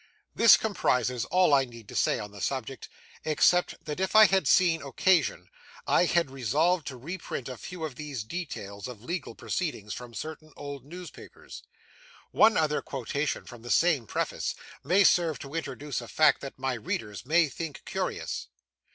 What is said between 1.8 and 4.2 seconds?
say on the subject; except that if